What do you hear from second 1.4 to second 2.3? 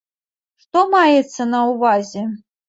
на ўвазе?